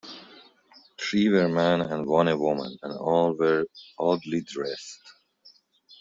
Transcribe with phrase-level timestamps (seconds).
[0.99, 3.65] Three were men and one a woman, and all were
[3.99, 4.99] oddly dressed.